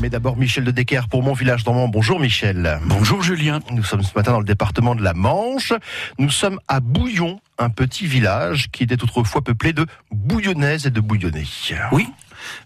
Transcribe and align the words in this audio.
Mais 0.00 0.10
d'abord, 0.10 0.36
Michel 0.36 0.62
de 0.62 0.70
Decker 0.70 1.08
pour 1.08 1.24
Mon 1.24 1.32
Village 1.32 1.66
Normand. 1.66 1.88
Bonjour 1.88 2.20
Michel. 2.20 2.80
Bonjour 2.86 3.20
Julien. 3.20 3.58
Nous 3.72 3.82
sommes 3.82 4.04
ce 4.04 4.12
matin 4.14 4.30
dans 4.30 4.38
le 4.38 4.44
département 4.44 4.94
de 4.94 5.02
la 5.02 5.12
Manche. 5.12 5.72
Nous 6.18 6.30
sommes 6.30 6.60
à 6.68 6.78
Bouillon, 6.78 7.40
un 7.58 7.68
petit 7.68 8.06
village 8.06 8.68
qui 8.70 8.84
était 8.84 9.02
autrefois 9.02 9.42
peuplé 9.42 9.72
de 9.72 9.86
bouillonnaises 10.12 10.86
et 10.86 10.90
de 10.90 11.00
bouillonnais. 11.00 11.46
Oui, 11.90 12.06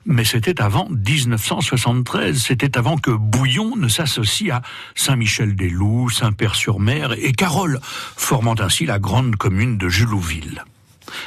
mais 0.05 0.25
c'était 0.25 0.61
avant 0.61 0.89
1973, 0.91 2.37
c'était 2.37 2.77
avant 2.77 2.99
que 2.99 3.11
Bouillon 3.11 3.77
ne 3.77 3.89
s'associe 3.89 4.51
à 4.51 4.61
Saint-Michel-des-Loups, 4.95 6.11
Saint-Père-sur-Mer 6.11 7.15
et 7.17 7.33
Carole, 7.33 7.81
formant 7.83 8.57
ainsi 8.59 8.85
la 8.85 8.99
grande 8.99 9.37
commune 9.37 9.79
de 9.79 9.89
Julouville. 9.89 10.65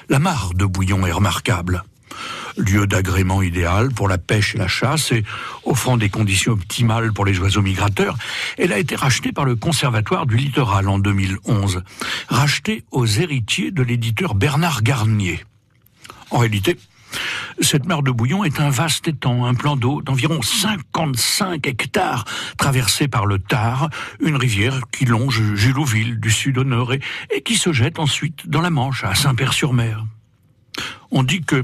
La 0.10 0.20
mare 0.20 0.52
de 0.54 0.66
Bouillon 0.66 1.06
est 1.08 1.12
remarquable. 1.12 1.84
Lieu 2.58 2.88
d'agrément 2.88 3.42
idéal 3.42 3.92
pour 3.92 4.08
la 4.08 4.18
pêche 4.18 4.56
et 4.56 4.58
la 4.58 4.68
chasse 4.68 5.12
et 5.12 5.24
offrant 5.64 5.98
des 5.98 6.10
conditions 6.10 6.54
optimales 6.54 7.12
pour 7.12 7.26
les 7.26 7.38
oiseaux 7.40 7.62
migrateurs, 7.62 8.18
elle 8.58 8.72
a 8.72 8.80
été 8.80 8.96
rachetée 8.96 9.32
par 9.32 9.46
le 9.46 9.56
Conservatoire 9.56 10.26
du 10.26 10.38
Littoral 10.38 10.88
en 10.88 11.00
2011, 11.00 11.84
rachetée 12.30 12.84
aux 12.92 13.06
héritiers 13.06 13.72
de 13.72 13.84
l'éditeur 13.84 14.36
Bernard 14.36 14.84
Garnier. 14.84 15.44
En 16.32 16.38
réalité, 16.38 16.78
cette 17.62 17.86
mare 17.86 18.04
de 18.04 18.12
Bouillon 18.12 18.44
est 18.44 18.60
un 18.60 18.70
vaste 18.70 19.08
étang, 19.08 19.46
un 19.46 19.54
plan 19.54 19.76
d'eau 19.76 20.02
d'environ 20.02 20.42
55 20.42 21.66
hectares, 21.68 22.26
traversé 22.58 23.08
par 23.08 23.26
le 23.26 23.40
Tard, 23.40 23.90
une 24.20 24.36
rivière 24.36 24.82
qui 24.92 25.06
longe 25.06 25.42
Julouville 25.56 26.20
du 26.20 26.32
sud 26.32 26.58
au 26.58 26.64
nord 26.64 26.94
et 26.94 27.42
qui 27.44 27.56
se 27.56 27.72
jette 27.74 28.00
ensuite 28.00 28.50
dans 28.50 28.62
la 28.62 28.70
Manche, 28.70 29.04
à 29.04 29.16
Saint-Père-sur-Mer. 29.16 30.06
On 31.12 31.24
dit 31.24 31.42
que 31.42 31.64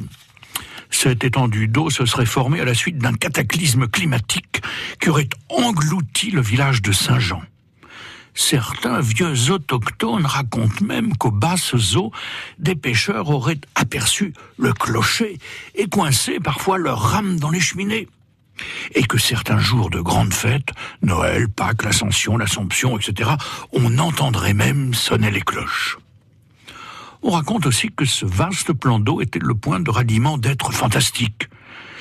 cette 1.01 1.23
étendue 1.23 1.67
d'eau 1.67 1.89
se 1.89 2.05
serait 2.05 2.27
formée 2.27 2.59
à 2.59 2.65
la 2.65 2.75
suite 2.75 2.99
d'un 2.99 3.13
cataclysme 3.13 3.87
climatique 3.87 4.61
qui 4.99 5.09
aurait 5.09 5.29
englouti 5.49 6.29
le 6.29 6.41
village 6.41 6.83
de 6.83 6.91
Saint-Jean. 6.91 7.41
Certains 8.35 9.01
vieux 9.01 9.49
autochtones 9.49 10.27
racontent 10.27 10.85
même 10.85 11.17
qu'aux 11.17 11.31
basses 11.31 11.95
eaux, 11.95 12.11
des 12.59 12.75
pêcheurs 12.75 13.31
auraient 13.31 13.59
aperçu 13.73 14.35
le 14.59 14.73
clocher 14.73 15.39
et 15.73 15.87
coincé 15.87 16.39
parfois 16.39 16.77
leurs 16.77 17.01
rames 17.01 17.39
dans 17.39 17.49
les 17.49 17.59
cheminées. 17.59 18.07
Et 18.93 19.01
que 19.01 19.17
certains 19.17 19.59
jours 19.59 19.89
de 19.89 20.01
grandes 20.01 20.35
fêtes, 20.35 20.69
Noël, 21.01 21.49
Pâques, 21.49 21.81
l'Ascension, 21.81 22.37
l'Assomption, 22.37 22.99
etc., 22.99 23.31
on 23.73 23.97
entendrait 23.97 24.53
même 24.53 24.93
sonner 24.93 25.31
les 25.31 25.41
cloches. 25.41 25.97
On 27.23 27.31
raconte 27.31 27.65
aussi 27.65 27.89
que 27.89 28.05
ce 28.05 28.25
vaste 28.25 28.73
plan 28.73 28.99
d'eau 28.99 29.21
était 29.21 29.39
le 29.39 29.53
point 29.53 29.79
de 29.79 29.89
ralliement 29.89 30.37
d'êtres 30.37 30.71
fantastiques, 30.71 31.49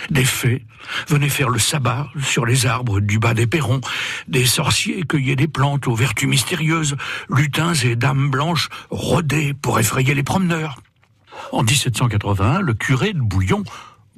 des 0.08 0.24
fées 0.24 0.64
venaient 1.08 1.28
faire 1.28 1.50
le 1.50 1.58
sabbat 1.58 2.08
sur 2.22 2.46
les 2.46 2.66
arbres 2.66 3.00
du 3.00 3.18
bas 3.18 3.34
des 3.34 3.46
perrons. 3.46 3.80
Des 4.28 4.46
sorciers 4.46 5.02
cueillaient 5.02 5.36
des 5.36 5.48
plantes 5.48 5.86
aux 5.88 5.94
vertus 5.94 6.28
mystérieuses. 6.28 6.96
Lutins 7.28 7.74
et 7.74 7.96
dames 7.96 8.30
blanches 8.30 8.70
rôdaient 8.90 9.52
pour 9.52 9.78
effrayer 9.78 10.14
les 10.14 10.22
promeneurs. 10.22 10.80
En 11.52 11.62
1781, 11.62 12.60
le 12.60 12.74
curé 12.74 13.12
de 13.12 13.20
Bouillon, 13.20 13.62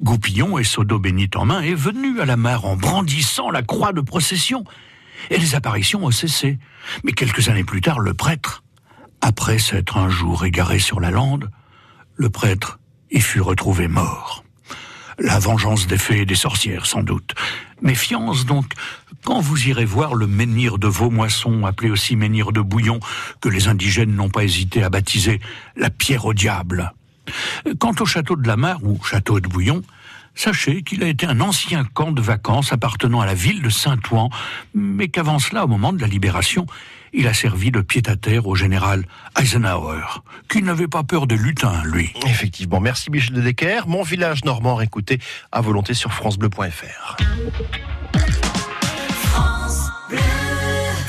goupillon 0.01 0.57
et 0.57 0.63
seau 0.63 0.83
d'eau 0.83 0.99
bénite 0.99 1.35
en 1.35 1.45
main, 1.45 1.61
est 1.61 1.75
venu 1.75 2.21
à 2.21 2.25
la 2.25 2.37
mare 2.37 2.65
en 2.65 2.75
brandissant 2.75 3.51
la 3.51 3.61
croix 3.61 3.93
de 3.93 4.01
procession. 4.01 4.63
Et 5.29 5.37
les 5.37 5.55
apparitions 5.55 6.05
ont 6.05 6.11
cessé. 6.11 6.57
Mais 7.03 7.11
quelques 7.11 7.49
années 7.49 7.63
plus 7.63 7.81
tard, 7.81 7.99
le 7.99 8.13
prêtre, 8.13 8.63
après 9.23 9.57
s'être 9.57 9.95
un 9.95 10.09
jour 10.09 10.43
égaré 10.43 10.79
sur 10.79 10.99
la 10.99 11.09
lande, 11.09 11.49
le 12.15 12.29
prêtre 12.29 12.79
y 13.09 13.21
fut 13.21 13.39
retrouvé 13.39 13.87
mort. 13.87 14.43
La 15.17 15.39
vengeance 15.39 15.87
des 15.87 15.97
fées 15.97 16.21
et 16.21 16.25
des 16.25 16.35
sorcières, 16.35 16.85
sans 16.85 17.03
doute. 17.03 17.33
Méfiance 17.81 18.45
donc, 18.45 18.73
quand 19.23 19.39
vous 19.39 19.69
irez 19.69 19.85
voir 19.85 20.13
le 20.13 20.27
menhir 20.27 20.77
de 20.77 20.87
Vaumoisson, 20.87 21.65
appelé 21.65 21.89
aussi 21.89 22.17
menhir 22.17 22.51
de 22.51 22.59
Bouillon, 22.59 22.99
que 23.39 23.47
les 23.47 23.69
indigènes 23.69 24.13
n'ont 24.13 24.29
pas 24.29 24.43
hésité 24.43 24.83
à 24.83 24.89
baptiser 24.89 25.39
la 25.77 25.89
pierre 25.89 26.25
au 26.25 26.33
diable. 26.33 26.93
Quant 27.79 27.95
au 28.01 28.05
château 28.05 28.35
de 28.35 28.45
la 28.45 28.57
Mare, 28.57 28.83
ou 28.83 29.01
château 29.05 29.39
de 29.39 29.47
Bouillon, 29.47 29.83
sachez 30.35 30.83
qu'il 30.83 31.03
a 31.03 31.07
été 31.07 31.25
un 31.25 31.39
ancien 31.41 31.83
camp 31.93 32.11
de 32.11 32.21
vacances 32.21 32.73
appartenant 32.73 33.21
à 33.21 33.25
la 33.25 33.33
ville 33.33 33.61
de 33.61 33.69
Saint-Ouen, 33.69 34.29
mais 34.73 35.07
qu'avant 35.07 35.39
cela, 35.39 35.65
au 35.65 35.67
moment 35.67 35.93
de 35.93 36.01
la 36.01 36.07
libération, 36.07 36.65
il 37.13 37.27
a 37.27 37.33
servi 37.33 37.71
de 37.71 37.81
pied-à-terre 37.81 38.47
au 38.47 38.55
général 38.55 39.05
Eisenhower, 39.39 40.23
qui 40.49 40.63
n'avait 40.63 40.87
pas 40.87 41.03
peur 41.03 41.27
de 41.27 41.35
lutins, 41.35 41.83
lui. 41.85 42.11
Effectivement, 42.25 42.79
merci 42.79 43.11
Michel 43.11 43.35
de 43.35 43.41
Decker. 43.41 43.87
Mon 43.87 44.03
village 44.03 44.43
normand, 44.45 44.81
écoutez 44.81 45.19
à 45.51 45.61
volonté 45.61 45.93
sur 45.93 46.11
francebleu.fr. 46.11 47.17